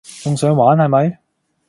[0.03, 1.19] 仲想玩係咪？